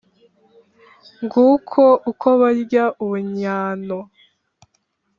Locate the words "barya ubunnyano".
2.41-3.99